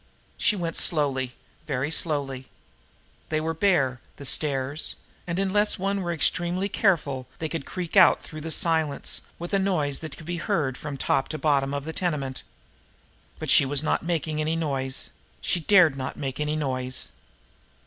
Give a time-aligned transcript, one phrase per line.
[0.35, 1.35] She went slowly,
[1.67, 2.47] very slowly.
[3.29, 4.95] They were bare, the stairs,
[5.27, 9.59] and unless one were extremely careful they would creak out through the silence with a
[9.59, 12.41] noise that could be heard from top to bottom of the tenement.
[13.37, 17.11] But she was not making any noise; she dared not make any noise.